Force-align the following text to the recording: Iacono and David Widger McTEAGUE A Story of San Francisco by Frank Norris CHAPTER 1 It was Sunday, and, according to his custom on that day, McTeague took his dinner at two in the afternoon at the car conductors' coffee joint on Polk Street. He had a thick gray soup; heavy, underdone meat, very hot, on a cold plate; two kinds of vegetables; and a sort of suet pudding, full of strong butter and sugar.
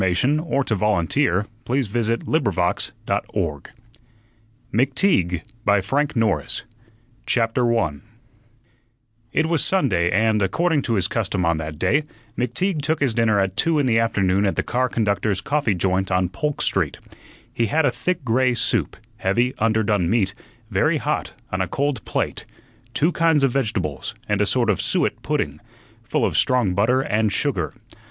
Iacono 0.03 0.99
and 0.99 1.07
David 1.07 2.25
Widger 2.25 2.51
McTEAGUE 2.73 2.91
A 3.37 3.53
Story 3.53 3.65
of 3.67 3.67
San 3.67 3.71
Francisco 4.73 5.45
by 5.63 5.79
Frank 5.79 6.15
Norris 6.15 6.63
CHAPTER 7.27 7.63
1 7.63 8.01
It 9.31 9.45
was 9.45 9.63
Sunday, 9.63 10.09
and, 10.09 10.41
according 10.41 10.81
to 10.81 10.95
his 10.95 11.07
custom 11.07 11.45
on 11.45 11.57
that 11.57 11.77
day, 11.77 12.01
McTeague 12.35 12.81
took 12.81 12.99
his 12.99 13.13
dinner 13.13 13.39
at 13.39 13.55
two 13.55 13.77
in 13.77 13.85
the 13.85 13.99
afternoon 13.99 14.47
at 14.47 14.55
the 14.55 14.63
car 14.63 14.89
conductors' 14.89 15.39
coffee 15.39 15.75
joint 15.75 16.09
on 16.11 16.29
Polk 16.29 16.63
Street. 16.63 16.97
He 17.53 17.67
had 17.67 17.85
a 17.85 17.91
thick 17.91 18.23
gray 18.25 18.55
soup; 18.55 18.97
heavy, 19.17 19.53
underdone 19.59 20.09
meat, 20.09 20.33
very 20.71 20.97
hot, 20.97 21.33
on 21.51 21.61
a 21.61 21.67
cold 21.67 22.03
plate; 22.05 22.47
two 22.95 23.11
kinds 23.11 23.43
of 23.43 23.51
vegetables; 23.51 24.15
and 24.27 24.41
a 24.41 24.47
sort 24.47 24.71
of 24.71 24.81
suet 24.81 25.21
pudding, 25.21 25.59
full 26.01 26.25
of 26.25 26.35
strong 26.39 26.73
butter 26.73 27.01
and 27.01 27.31
sugar. 27.31 27.71